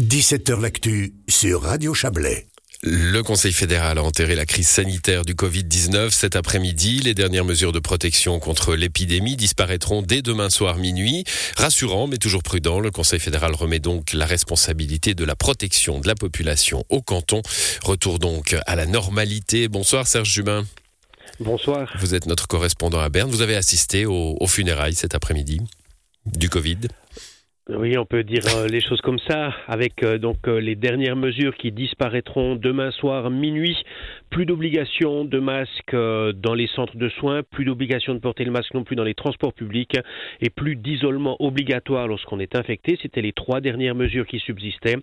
17h 0.00 0.58
L'actu 0.58 1.12
sur 1.28 1.60
Radio 1.60 1.92
Chablais. 1.92 2.46
Le 2.82 3.20
Conseil 3.22 3.52
fédéral 3.52 3.98
a 3.98 4.02
enterré 4.02 4.34
la 4.34 4.46
crise 4.46 4.66
sanitaire 4.66 5.26
du 5.26 5.34
Covid-19 5.34 6.08
cet 6.08 6.36
après-midi. 6.36 7.00
Les 7.00 7.12
dernières 7.12 7.44
mesures 7.44 7.72
de 7.72 7.80
protection 7.80 8.40
contre 8.40 8.74
l'épidémie 8.74 9.36
disparaîtront 9.36 10.00
dès 10.00 10.22
demain 10.22 10.48
soir 10.48 10.78
minuit. 10.78 11.24
Rassurant, 11.58 12.06
mais 12.06 12.16
toujours 12.16 12.42
prudent, 12.42 12.80
le 12.80 12.90
Conseil 12.90 13.20
fédéral 13.20 13.54
remet 13.54 13.78
donc 13.78 14.14
la 14.14 14.24
responsabilité 14.24 15.12
de 15.12 15.24
la 15.24 15.36
protection 15.36 16.00
de 16.00 16.06
la 16.06 16.14
population 16.14 16.82
au 16.88 17.02
canton. 17.02 17.42
Retour 17.84 18.18
donc 18.18 18.56
à 18.66 18.76
la 18.76 18.86
normalité. 18.86 19.68
Bonsoir 19.68 20.06
Serge 20.06 20.30
Jubin. 20.30 20.64
Bonsoir. 21.40 21.92
Vous 22.00 22.14
êtes 22.14 22.24
notre 22.24 22.48
correspondant 22.48 23.00
à 23.00 23.10
Berne. 23.10 23.30
Vous 23.30 23.42
avez 23.42 23.54
assisté 23.54 24.06
aux, 24.06 24.34
aux 24.40 24.46
funérailles 24.46 24.94
cet 24.94 25.14
après-midi 25.14 25.60
du 26.24 26.48
Covid. 26.48 26.78
Oui, 27.76 27.96
on 27.96 28.04
peut 28.04 28.24
dire 28.24 28.42
euh, 28.56 28.66
les 28.66 28.80
choses 28.80 29.00
comme 29.00 29.20
ça, 29.20 29.54
avec 29.68 30.02
euh, 30.02 30.18
donc 30.18 30.48
euh, 30.48 30.58
les 30.58 30.74
dernières 30.74 31.14
mesures 31.14 31.54
qui 31.56 31.70
disparaîtront 31.70 32.56
demain 32.56 32.90
soir 32.90 33.30
minuit. 33.30 33.76
Plus 34.30 34.46
d'obligation 34.46 35.24
de 35.24 35.38
masque 35.38 35.92
dans 35.92 36.54
les 36.54 36.68
centres 36.68 36.96
de 36.96 37.08
soins, 37.08 37.42
plus 37.42 37.64
d'obligation 37.64 38.14
de 38.14 38.20
porter 38.20 38.44
le 38.44 38.52
masque 38.52 38.74
non 38.74 38.84
plus 38.84 38.96
dans 38.96 39.04
les 39.04 39.14
transports 39.14 39.52
publics, 39.52 39.98
et 40.40 40.50
plus 40.50 40.76
d'isolement 40.76 41.36
obligatoire 41.40 42.06
lorsqu'on 42.06 42.38
est 42.38 42.54
infecté. 42.54 42.98
C'était 43.02 43.22
les 43.22 43.32
trois 43.32 43.60
dernières 43.60 43.94
mesures 43.94 44.26
qui 44.26 44.38
subsistaient. 44.38 44.96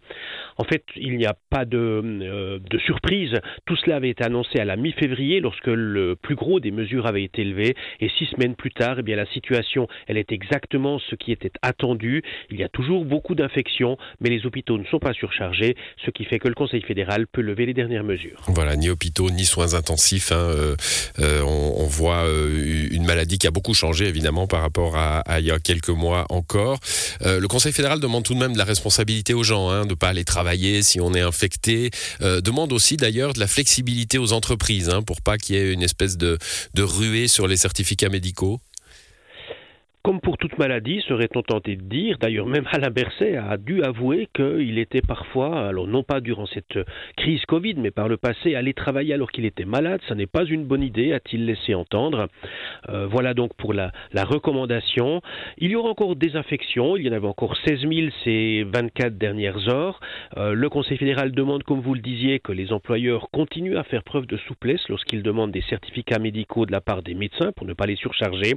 En 0.58 0.64
fait, 0.64 0.84
il 0.96 1.18
n'y 1.18 1.26
a 1.26 1.36
pas 1.50 1.66
de, 1.66 2.60
de 2.60 2.78
surprise. 2.80 3.34
Tout 3.66 3.76
cela 3.76 3.98
avait 3.98 4.10
été 4.10 4.24
annoncé 4.24 4.60
à 4.60 4.66
la 4.66 4.76
mi-février, 4.76 5.40
lorsque 5.40 5.68
le 5.68 6.16
plus 6.16 6.36
gros 6.36 6.60
des 6.60 6.72
mesures 6.72 7.06
avait 7.06 7.24
été 7.24 7.44
levé, 7.44 7.76
et 8.00 8.10
six 8.18 8.26
semaines 8.28 8.56
plus 8.56 8.72
tard, 8.72 8.98
eh 9.00 9.04
bien 9.04 9.16
la 9.16 9.26
situation, 9.28 9.88
elle 10.08 10.18
est 10.18 10.32
exactement 10.32 11.00
ce 11.00 11.16
qui 11.16 11.32
était 11.32 11.52
attendu. 11.62 12.24
Il 12.50 12.58
y 12.58 12.64
a 12.64 12.70
toujours 12.70 13.04
beaucoup 13.04 13.36
d'infections, 13.36 13.98
mais 14.22 14.30
les 14.30 14.46
hôpitaux 14.46 14.78
ne 14.78 14.86
sont 14.86 15.00
pas 15.00 15.14
surchargés, 15.14 15.76
ce 16.06 16.12
qui 16.12 16.24
fait 16.24 16.40
que 16.40 16.48
le 16.48 16.56
Conseil 16.56 16.82
fédéral 16.82 17.28
peut 17.28 17.42
lever 17.42 17.66
les 17.66 17.74
dernières 17.74 18.04
mesures. 18.04 18.40
Voilà, 18.48 18.76
ni 18.76 18.90
hôpitaux, 18.90 19.17
ni 19.20 19.46
soins 19.46 19.74
intensifs. 19.74 20.32
Hein, 20.32 20.36
euh, 20.36 20.76
euh, 21.20 21.42
on, 21.42 21.88
voit 21.88 22.26
euh, 22.26 22.88
une 22.92 23.06
maladie 23.06 23.38
qui 23.38 23.48
a 23.48 23.52
beaucoup 23.52 23.74
changé, 23.74 24.06
évidemment, 24.06 24.48
par 24.48 24.62
rapport 24.62 24.96
à, 24.98 25.24
il 25.40 25.46
y 25.46 25.52
a 25.52 25.60
quelques 25.60 25.90
mois 25.90 26.26
encore. 26.30 26.80
le 27.22 27.48
Conseil 27.48 27.72
fédéral 27.72 28.00
demande 28.00 28.24
tout 28.24 28.34
de 28.34 28.40
même 28.40 28.54
de 28.54 28.58
la 28.58 28.66
responsabilité 28.66 29.34
aux 29.34 29.44
gens, 29.44 29.70
hein, 29.70 29.84
de 29.86 29.90
ne 29.90 29.96
pas 29.96 30.10
aller 30.10 30.26
travailler 30.26 30.84
si 30.84 31.00
on 31.00 31.14
est 31.14 31.22
infecté. 31.22 31.92
demande 32.22 32.74
aussi, 32.74 32.98
d'ailleurs, 32.98 33.34
de 33.34 33.40
la 33.40 33.48
flexibilité 33.48 34.18
aux 34.18 34.34
entreprises, 34.34 34.90
hein, 34.90 35.02
pour 35.02 35.22
pas 35.22 35.38
qu'il 35.38 35.56
y 35.56 35.60
ait 35.60 35.74
une 35.74 35.84
espèce 35.84 36.18
de, 36.18 36.38
de 36.74 36.84
ruée 36.84 37.28
sur 37.28 37.48
les 37.48 37.58
certificats 37.58 38.10
médicaux. 38.10 38.60
Comme 40.08 40.22
pour 40.22 40.38
toute 40.38 40.58
maladie, 40.58 41.02
serait-on 41.06 41.42
tenté 41.42 41.76
de 41.76 41.82
dire, 41.82 42.18
d'ailleurs 42.18 42.46
même 42.46 42.66
Alain 42.72 42.92
Berset 42.92 43.36
a 43.36 43.58
dû 43.58 43.84
avouer 43.84 44.30
qu'il 44.34 44.80
était 44.80 45.02
parfois, 45.02 45.68
alors 45.68 45.86
non 45.86 46.02
pas 46.02 46.22
durant 46.22 46.46
cette 46.46 46.80
crise 47.18 47.44
Covid, 47.46 47.74
mais 47.74 47.92
par 47.92 48.08
le 48.08 48.16
passé, 48.16 48.56
aller 48.56 48.74
travailler 48.74 49.14
alors 49.14 49.30
qu'il 49.34 49.44
était 49.44 49.66
malade, 49.66 50.00
ça 50.08 50.16
n'est 50.16 50.26
pas 50.26 50.46
une 50.46 50.64
bonne 50.64 50.82
idée, 50.82 51.12
a-t-il 51.12 51.46
laissé 51.46 51.76
entendre. 51.76 52.30
Euh, 52.88 53.06
voilà 53.06 53.34
donc 53.34 53.54
pour 53.56 53.74
la, 53.74 53.92
recommandation. 54.14 55.22
Il 55.58 55.72
y 55.72 55.76
aura 55.76 55.90
encore 55.90 56.16
des 56.16 56.38
infections, 56.38 56.96
il 56.96 57.06
y 57.06 57.10
en 57.10 57.12
avait 57.12 57.28
encore 57.28 57.58
16 57.68 57.82
000 57.82 58.08
ces 58.24 58.64
24 58.64 59.18
dernières 59.18 59.68
heures. 59.68 60.00
Euh, 60.38 60.54
le 60.54 60.70
Conseil 60.70 60.98
fédéral 60.98 61.34
demande, 61.34 61.64
comme 61.64 61.82
vous 61.82 61.94
le 61.94 62.00
disiez, 62.00 62.40
que 62.40 62.54
les 62.54 62.72
employeurs 62.72 63.30
continuent 63.32 63.76
à 63.76 63.84
faire 63.84 64.04
preuve 64.04 64.26
de 64.26 64.38
souplesse 64.38 64.88
lorsqu'ils 64.88 65.22
demandent 65.22 65.52
des 65.52 65.64
certificats 65.64 66.20
médicaux 66.20 66.66
de 66.66 66.72
la 66.72 66.80
part 66.80 67.04
des 67.04 67.14
médecins 67.14 67.52
pour 67.52 67.68
ne 67.68 67.74
pas 67.74 67.88
les 67.88 67.98
surcharger. 67.98 68.54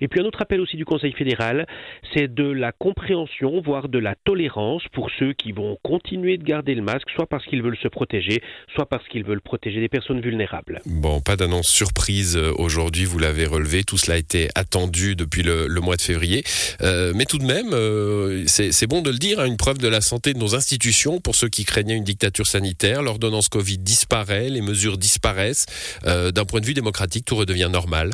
Et 0.00 0.08
puis 0.08 0.20
un 0.20 0.24
autre 0.24 0.42
appel 0.42 0.60
aussi 0.60 0.76
du 0.76 0.87
Conseil 0.88 1.12
fédéral, 1.12 1.66
c'est 2.14 2.32
de 2.32 2.50
la 2.50 2.72
compréhension, 2.72 3.60
voire 3.60 3.88
de 3.88 3.98
la 3.98 4.14
tolérance 4.24 4.82
pour 4.94 5.10
ceux 5.18 5.34
qui 5.34 5.52
vont 5.52 5.76
continuer 5.82 6.38
de 6.38 6.42
garder 6.42 6.74
le 6.74 6.80
masque, 6.80 7.10
soit 7.14 7.26
parce 7.26 7.44
qu'ils 7.44 7.62
veulent 7.62 7.76
se 7.82 7.88
protéger, 7.88 8.42
soit 8.74 8.86
parce 8.86 9.06
qu'ils 9.08 9.22
veulent 9.22 9.42
protéger 9.42 9.80
des 9.80 9.88
personnes 9.88 10.20
vulnérables. 10.20 10.80
Bon, 10.86 11.20
pas 11.20 11.36
d'annonce 11.36 11.68
surprise 11.68 12.38
euh, 12.38 12.52
aujourd'hui, 12.56 13.04
vous 13.04 13.18
l'avez 13.18 13.44
relevé, 13.44 13.84
tout 13.84 13.98
cela 13.98 14.14
a 14.14 14.16
été 14.16 14.48
attendu 14.54 15.14
depuis 15.14 15.42
le, 15.42 15.68
mois 15.80 15.96
de 15.96 16.02
février. 16.02 16.42
Euh, 16.80 17.12
mais 17.14 17.26
tout 17.26 17.38
de 17.38 17.44
même, 17.44 17.74
euh, 17.74 18.44
c'est 18.46 18.86
bon 18.86 19.02
de 19.02 19.10
le 19.10 19.18
dire, 19.18 19.40
hein, 19.40 19.46
une 19.46 19.58
preuve 19.58 19.78
de 19.78 19.88
la 19.88 20.00
santé 20.00 20.32
de 20.32 20.38
nos 20.38 20.54
institutions 20.54 21.20
pour 21.20 21.34
ceux 21.34 21.48
qui 21.48 21.66
craignaient 21.66 21.96
une 21.96 22.04
dictature 22.04 22.46
sanitaire. 22.46 23.02
L'ordonnance 23.02 23.50
Covid 23.50 23.76
disparaît, 23.76 24.48
les 24.48 24.62
mesures 24.62 24.96
disparaissent. 24.96 25.66
D'un 26.04 26.44
point 26.44 26.60
de 26.60 26.66
vue 26.66 26.74
démocratique, 26.74 27.26
tout 27.26 27.36
redevient 27.36 27.68
normal. 27.70 28.10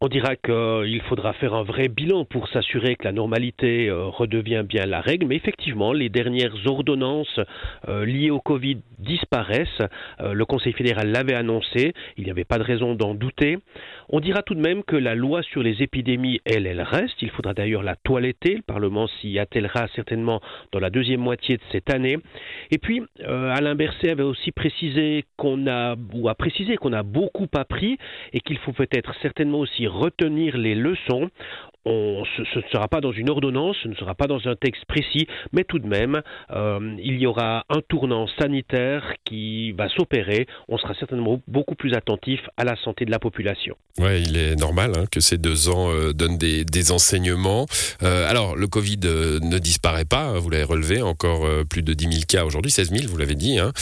On 0.00 0.06
dira 0.06 0.36
qu'il 0.36 1.02
faudra 1.08 1.32
faire 1.32 1.54
un 1.54 1.64
vrai 1.64 1.88
bilan 1.88 2.24
pour 2.24 2.46
s'assurer 2.50 2.94
que 2.94 3.02
la 3.02 3.10
normalité 3.10 3.88
euh, 3.88 4.04
redevient 4.04 4.62
bien 4.64 4.86
la 4.86 5.00
règle, 5.00 5.26
mais 5.26 5.34
effectivement, 5.34 5.92
les 5.92 6.08
dernières 6.08 6.54
ordonnances 6.66 7.40
euh, 7.88 8.06
liées 8.06 8.30
au 8.30 8.38
Covid 8.38 8.78
disparaissent. 9.00 9.82
Euh, 10.20 10.34
le 10.34 10.44
Conseil 10.44 10.72
fédéral 10.72 11.10
l'avait 11.10 11.34
annoncé, 11.34 11.94
il 12.16 12.22
n'y 12.22 12.30
avait 12.30 12.44
pas 12.44 12.58
de 12.58 12.62
raison 12.62 12.94
d'en 12.94 13.12
douter. 13.12 13.58
On 14.08 14.20
dira 14.20 14.42
tout 14.42 14.54
de 14.54 14.60
même 14.60 14.84
que 14.84 14.94
la 14.94 15.16
loi 15.16 15.42
sur 15.42 15.64
les 15.64 15.82
épidémies, 15.82 16.40
elle, 16.44 16.68
elle 16.68 16.80
reste. 16.80 17.20
Il 17.20 17.30
faudra 17.30 17.52
d'ailleurs 17.52 17.82
la 17.82 17.96
toiletter. 17.96 18.54
Le 18.54 18.62
Parlement 18.62 19.08
s'y 19.20 19.36
attellera 19.40 19.88
certainement 19.96 20.40
dans 20.70 20.78
la 20.78 20.90
deuxième 20.90 21.20
moitié 21.20 21.56
de 21.56 21.62
cette 21.72 21.92
année. 21.92 22.18
Et 22.70 22.78
puis, 22.78 23.02
Alain 23.26 23.74
Berset 23.74 24.10
avait 24.10 24.22
aussi 24.22 24.52
précisé 24.52 25.24
qu'on 25.36 25.66
a, 25.66 25.96
ou 26.14 26.28
a 26.28 26.36
précisé 26.36 26.76
qu'on 26.76 26.92
a 26.92 27.02
beaucoup 27.02 27.48
appris 27.52 27.98
et 28.32 28.40
qu'il 28.40 28.58
faut 28.58 28.72
peut-être 28.72 29.12
certainement 29.20 29.58
aussi 29.58 29.87
retenir 29.88 30.56
les 30.56 30.74
leçons. 30.74 31.30
On, 31.84 32.22
ce, 32.36 32.58
ne 32.58 32.64
sera 32.70 32.88
pas 32.88 33.00
dans 33.00 33.12
une 33.12 33.30
ordonnance, 33.30 33.76
ce 33.82 33.88
ne 33.88 33.94
sera 33.94 34.14
pas 34.14 34.26
dans 34.26 34.46
un 34.46 34.56
texte 34.56 34.84
précis, 34.86 35.26
mais 35.52 35.64
tout 35.64 35.78
de 35.78 35.86
même, 35.86 36.20
euh, 36.50 36.96
il 36.98 37.18
y 37.18 37.26
aura 37.26 37.64
un 37.70 37.80
tournant 37.88 38.26
sanitaire 38.38 39.14
qui 39.24 39.72
va 39.72 39.88
s'opérer. 39.88 40.46
On 40.68 40.76
sera 40.76 40.92
certainement 40.94 41.40
beaucoup 41.46 41.76
plus 41.76 41.94
attentif 41.94 42.40
à 42.58 42.64
la 42.64 42.76
santé 42.76 43.06
de 43.06 43.10
la 43.10 43.18
population. 43.18 43.76
Oui, 43.98 44.22
il 44.22 44.36
est 44.36 44.56
normal 44.56 44.92
hein, 44.96 45.04
que 45.10 45.20
ces 45.20 45.38
deux 45.38 45.70
ans 45.70 45.90
euh, 45.90 46.12
donnent 46.12 46.36
des, 46.36 46.92
enseignements. 46.92 47.66
Euh, 48.02 48.28
alors, 48.28 48.54
le 48.56 48.66
Covid 48.66 48.98
ne 48.98 49.58
disparaît 49.58 50.04
pas, 50.04 50.24
hein, 50.24 50.38
vous 50.38 50.50
l'avez 50.50 50.64
relevé, 50.64 51.00
encore 51.00 51.46
plus 51.70 51.82
de 51.82 51.94
10 51.94 52.12
000 52.12 52.22
cas 52.28 52.44
aujourd'hui, 52.44 52.70
16 52.70 52.90
000, 52.90 53.06
vous 53.08 53.16
l'avez 53.16 53.34
dit, 53.34 53.58
hein, 53.58 53.72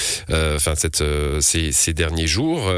ces, 1.40 1.94
derniers 1.94 2.26
jours 2.26 2.70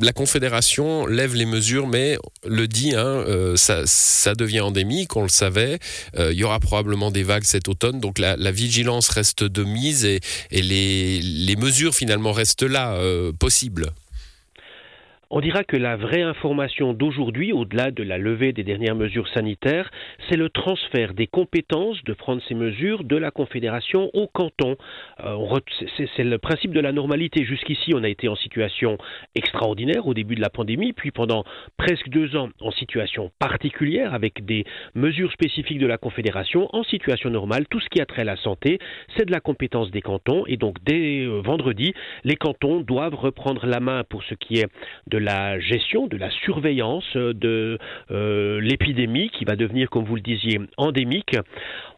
la 0.00 0.12
Confédération 0.12 1.06
lève 1.06 1.34
les 1.34 1.46
mesures, 1.46 1.86
mais 1.86 2.18
le 2.46 2.68
dit, 2.68 2.94
hein, 2.94 3.04
euh, 3.06 3.56
ça, 3.56 4.34
devient 4.34 4.60
endémique, 4.60 5.16
on 5.16 5.22
le 5.22 5.28
savait. 5.28 5.78
Euh, 6.16 6.32
il 6.32 6.38
y 6.38 6.44
aura 6.44 6.60
probablement 6.60 7.10
des 7.10 7.22
vagues 7.22 7.44
cet 7.44 7.68
automne, 7.68 8.00
donc 8.00 8.18
la, 8.18 8.36
vigilance 8.50 9.08
reste 9.08 9.44
de 9.44 9.64
mise 9.64 10.04
et, 10.04 10.20
les, 10.52 11.56
mesures 11.56 11.94
finalement 11.94 12.32
restent 12.32 12.62
là, 12.62 12.94
euh, 12.94 13.32
possibles. 13.32 13.92
On 15.30 15.40
dira 15.40 15.62
que 15.62 15.76
la 15.76 15.96
vraie 15.96 16.22
information 16.22 16.94
d'aujourd'hui, 16.94 17.52
au-delà 17.52 17.90
de 17.90 18.02
la 18.02 18.16
levée 18.16 18.54
des 18.54 18.64
dernières 18.64 18.94
mesures 18.94 19.28
sanitaires, 19.28 19.90
c'est 20.26 20.38
le 20.38 20.48
transfert 20.48 21.12
des 21.12 21.26
compétences 21.26 22.02
de 22.04 22.14
prendre 22.14 22.40
ces 22.48 22.54
mesures 22.54 23.04
de 23.04 23.14
la 23.14 23.30
Confédération 23.30 24.08
au 24.14 24.26
canton. 24.26 24.76
Euh, 25.22 25.36
c'est 26.16 26.24
le 26.24 26.38
principe 26.38 26.72
de 26.72 26.80
la 26.80 26.92
normalité. 26.92 27.44
Jusqu'ici, 27.44 27.92
on 27.94 28.04
a 28.04 28.08
été 28.08 28.26
en 28.28 28.36
situation 28.36 28.96
extraordinaire 29.34 30.06
au 30.06 30.14
début 30.14 30.34
de 30.34 30.40
la 30.40 30.48
pandémie, 30.48 30.94
puis 30.94 31.10
pendant 31.10 31.44
presque 31.76 32.08
deux 32.08 32.34
ans 32.34 32.48
en 32.62 32.70
situation 32.70 33.30
particulière 33.38 34.14
avec 34.14 34.46
des 34.46 34.64
mesures 34.94 35.32
spécifiques 35.32 35.78
de 35.78 35.86
la 35.86 35.98
Confédération. 35.98 36.74
En 36.74 36.84
situation 36.84 37.28
normale, 37.28 37.66
tout 37.68 37.80
ce 37.80 37.88
qui 37.90 38.00
a 38.00 38.06
trait 38.06 38.22
à 38.22 38.24
la 38.24 38.36
santé, 38.36 38.78
c'est 39.14 39.26
de 39.26 39.32
la 39.32 39.40
compétence 39.40 39.90
des 39.90 40.00
cantons. 40.00 40.46
Et 40.46 40.56
donc, 40.56 40.76
dès 40.86 41.26
euh, 41.26 41.42
vendredi, 41.44 41.92
les 42.24 42.36
cantons 42.36 42.80
doivent 42.80 43.14
reprendre 43.14 43.66
la 43.66 43.80
main 43.80 44.04
pour 44.08 44.22
ce 44.22 44.34
qui 44.34 44.60
est 44.60 44.68
de 45.06 45.17
la 45.18 45.58
gestion, 45.60 46.06
de 46.06 46.16
la 46.16 46.30
surveillance 46.30 47.16
de 47.16 47.78
euh, 48.10 48.60
l'épidémie 48.60 49.30
qui 49.30 49.44
va 49.44 49.56
devenir, 49.56 49.90
comme 49.90 50.04
vous 50.04 50.14
le 50.14 50.20
disiez, 50.20 50.60
endémique. 50.76 51.36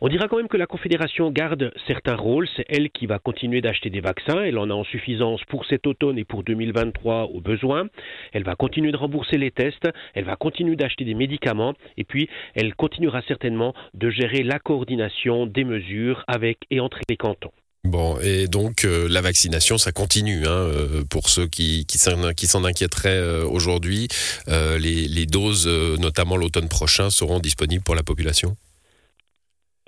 On 0.00 0.08
dira 0.08 0.28
quand 0.28 0.36
même 0.36 0.48
que 0.48 0.56
la 0.56 0.66
Confédération 0.66 1.30
garde 1.30 1.72
certains 1.86 2.16
rôles. 2.16 2.48
C'est 2.56 2.64
elle 2.68 2.90
qui 2.90 3.06
va 3.06 3.18
continuer 3.18 3.60
d'acheter 3.60 3.90
des 3.90 4.00
vaccins. 4.00 4.42
Elle 4.42 4.58
en 4.58 4.70
a 4.70 4.74
en 4.74 4.84
suffisance 4.84 5.42
pour 5.44 5.64
cet 5.66 5.86
automne 5.86 6.18
et 6.18 6.24
pour 6.24 6.42
2023 6.42 7.24
au 7.24 7.40
besoin. 7.40 7.88
Elle 8.32 8.44
va 8.44 8.54
continuer 8.54 8.92
de 8.92 8.96
rembourser 8.96 9.38
les 9.38 9.50
tests. 9.50 9.88
Elle 10.14 10.24
va 10.24 10.36
continuer 10.36 10.76
d'acheter 10.76 11.04
des 11.04 11.14
médicaments. 11.14 11.74
Et 11.96 12.04
puis, 12.04 12.28
elle 12.54 12.74
continuera 12.74 13.22
certainement 13.22 13.74
de 13.94 14.10
gérer 14.10 14.42
la 14.42 14.58
coordination 14.58 15.46
des 15.46 15.64
mesures 15.64 16.24
avec 16.26 16.58
et 16.70 16.80
entre 16.80 17.00
les 17.08 17.16
cantons. 17.16 17.52
Bon, 17.84 18.18
et 18.20 18.46
donc 18.46 18.84
euh, 18.84 19.08
la 19.08 19.22
vaccination, 19.22 19.78
ça 19.78 19.90
continue. 19.90 20.46
Hein, 20.46 20.50
euh, 20.50 21.04
pour 21.08 21.30
ceux 21.30 21.46
qui, 21.46 21.86
qui 21.86 21.96
s'en 21.98 22.64
inquiéteraient 22.64 23.08
euh, 23.08 23.44
aujourd'hui, 23.44 24.08
les, 24.46 25.08
les, 25.08 25.26
doses, 25.26 25.66
notamment 25.66 26.36
l'automne 26.36 26.68
prochain, 26.68 27.10
seront 27.10 27.40
disponibles 27.40 27.82
pour 27.82 27.94
la 27.94 28.02
population? 28.02 28.56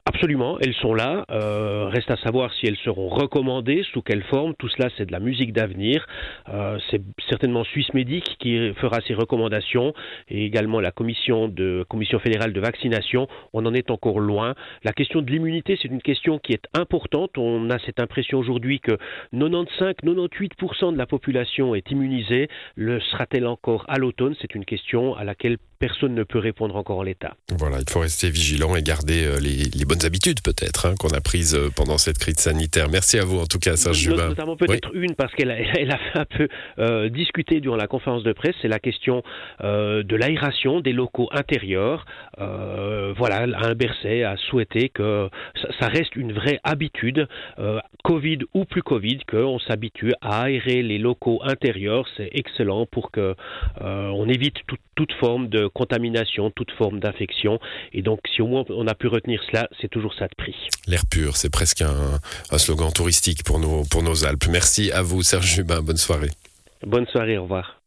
Absolument, 0.05 0.59
elles 0.59 0.75
sont 0.75 0.95
là. 0.95 1.25
Euh, 1.31 1.87
reste 1.87 2.11
à 2.11 2.17
savoir 2.17 2.53
si 2.55 2.67
elles 2.67 2.77
seront 2.79 3.09
recommandées, 3.09 3.85
sous 3.93 4.03
quelle 4.03 4.25
forme. 4.25 4.53
Tout 4.57 4.69
cela, 4.69 4.89
c'est 4.97 5.07
de 5.07 5.13
la 5.13 5.21
musique 5.21 5.53
d'avenir. 5.53 6.05
Euh, 6.49 6.77
c'est 6.91 7.01
certainement 7.29 7.63
Suisse 7.63 7.95
Médic 7.95 8.37
qui 8.41 8.73
fera 8.75 9.01
ces 9.07 9.15
recommandations 9.15 9.95
et 10.29 10.45
également 10.45 10.81
la 10.81 10.91
commission, 10.91 11.47
de, 11.47 11.87
commission 11.89 12.19
fédérale 12.19 12.53
de 12.53 12.61
vaccination. 12.61 13.29
On 13.53 13.65
en 13.65 13.75
est 13.75 13.93
encore 13.93 14.19
loin. 14.19 14.57
La 14.83 14.93
question 14.93 15.23
de 15.23 15.31
l'immunité, 15.31 15.79
c'est 15.81 15.89
une 15.89 16.03
question 16.03 16.41
qui 16.41 16.53
est 16.53 16.67
importante. 16.75 17.39
On 17.39 17.71
a 17.71 17.79
cette 17.79 18.01
impression 18.01 18.41
aujourd'hui 18.41 18.81
que 18.81 18.99
95-98% 19.33 20.95
de 20.95 20.99
la 20.99 21.07
population 21.07 21.77
est 21.77 21.89
immunisée. 21.93 22.49
Le 22.75 22.99
sera-t-elle 22.99 23.47
encore 23.47 23.85
à 23.87 23.99
l'automne? 23.99 24.35
C'est 24.41 24.57
une 24.57 24.65
question 24.65 25.15
à 25.15 25.23
laquelle 25.23 25.59
personne 25.83 26.15
ne 26.15 26.23
peut 26.23 26.39
répondre 26.39 26.77
encore 26.77 26.99
en 26.99 27.03
l'état. 27.03 27.35
Voilà, 27.59 27.79
il 27.81 27.91
faut 27.91 27.99
rester 27.99 28.31
vigilant 28.31 28.77
et 28.77 28.83
garder 28.85 29.25
euh, 29.25 29.41
les, 29.41 29.65
les 29.77 29.85
bonnes 29.85 30.05
habitudes 30.05 30.41
peut-être 30.41 30.87
hein, 30.87 30.95
qu'on 30.97 31.09
a 31.09 31.21
prises 31.21 31.57
euh, 31.57 31.71
pendant 31.75 31.99
cette 31.99 32.19
crise 32.19 32.37
sanitaire. 32.37 32.89
Merci 32.89 33.19
à 33.19 33.25
vous 33.25 33.41
en 33.41 33.47
tout 33.47 33.59
cas, 33.59 33.75
Serge 33.75 33.97
Jubin. 33.97 34.29
Notamment 34.29 34.57
peut-être 34.57 34.95
une 34.95 35.17
parce 35.17 35.35
qu'elle 35.35 35.51
a, 35.51 35.59
elle 35.81 35.91
a 35.91 35.99
un 36.15 36.25
peu 36.25 36.47
euh, 36.79 37.09
discuté 37.09 37.61
durant 37.61 37.75
la 37.75 37.89
conférence 37.89 38.23
de 38.23 38.33
presse, 38.33 38.55
c'est 38.63 38.69
la 38.69 38.79
question 38.79 39.25
euh, 39.65 40.05
de 40.05 40.15
l'aération 40.15 40.81
des 40.81 40.93
locaux 40.93 41.29
intérieurs. 41.33 42.07
Euh, 42.39 43.13
voilà, 43.17 43.43
un 43.43 43.75
Berset 43.75 44.23
a 44.23 44.37
souhaité 44.37 44.89
que 44.89 45.29
ça, 45.61 45.69
ça 45.81 45.89
reste 45.89 46.15
une 46.15 46.33
vraie 46.33 46.61
habitude, 46.63 47.27
euh, 47.59 47.81
Covid 48.05 48.39
ou 48.55 48.67
plus 48.67 48.85
Covid, 48.85 49.19
qu'on 49.29 49.59
s'habitue 49.59 50.13
à 50.21 50.43
aérer 50.43 50.85
les 50.85 50.99
locaux 50.99 51.41
intérieurs. 51.43 52.07
C'est 52.17 52.31
excellent 52.33 52.87
pour 52.87 53.11
que 53.11 53.35
on 53.81 54.29
évite 54.29 54.57
tout, 54.67 54.77
toute 54.95 55.13
forme 55.15 55.49
de 55.49 55.67
contamination, 55.73 56.51
toute 56.51 56.71
forme 56.73 57.01
d'infection. 57.01 57.59
Et 57.93 58.03
donc, 58.03 58.21
si 58.35 58.43
au 58.43 58.47
moins 58.47 58.65
on 58.71 58.87
a 58.87 58.95
pu 58.95 59.09
retenir 59.09 59.43
cela, 59.51 59.69
c'est 59.81 59.89
toujours 59.89 60.15
ça 60.15 60.27
de 60.27 60.35
prix. 60.37 60.55
L'air 60.87 61.03
pur, 61.11 61.37
c'est 61.37 61.51
presque 61.51 61.83
un, 61.83 62.19
un, 62.51 62.59
slogan 62.59 62.93
touristique 62.93 63.45
pour 63.45 63.59
nos, 63.59 63.85
pour 63.85 64.03
nos 64.03 64.25
Alpes. 64.25 64.47
Merci 64.51 64.93
à 64.93 65.03
vous, 65.03 65.23
Serge 65.23 65.47
Jubin. 65.47 65.83
Bonne 65.83 65.97
soirée. 65.97 66.31
Bonne 66.87 67.07
soirée, 67.07 67.39
au 67.39 67.45
revoir. 67.45 67.82